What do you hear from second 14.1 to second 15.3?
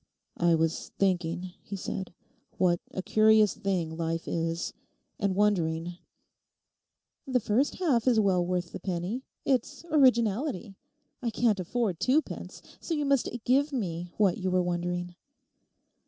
what you were wondering.